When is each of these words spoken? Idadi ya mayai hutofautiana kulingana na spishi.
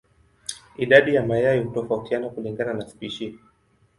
Idadi 0.77 1.13
ya 1.15 1.25
mayai 1.25 1.59
hutofautiana 1.63 2.29
kulingana 2.29 2.73
na 2.73 2.87
spishi. 2.87 3.39